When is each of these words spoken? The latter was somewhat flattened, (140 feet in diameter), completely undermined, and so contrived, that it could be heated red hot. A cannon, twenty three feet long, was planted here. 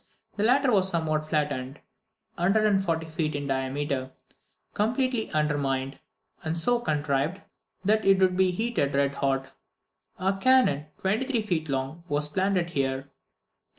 The 0.35 0.41
latter 0.41 0.71
was 0.71 0.89
somewhat 0.89 1.29
flattened, 1.29 1.79
(140 2.37 3.05
feet 3.05 3.35
in 3.35 3.45
diameter), 3.45 4.09
completely 4.73 5.29
undermined, 5.29 5.99
and 6.43 6.57
so 6.57 6.79
contrived, 6.79 7.39
that 7.85 8.03
it 8.03 8.17
could 8.19 8.35
be 8.35 8.49
heated 8.49 8.95
red 8.95 9.13
hot. 9.13 9.51
A 10.17 10.33
cannon, 10.35 10.87
twenty 11.01 11.27
three 11.27 11.43
feet 11.43 11.69
long, 11.69 12.03
was 12.07 12.27
planted 12.29 12.71
here. 12.71 13.11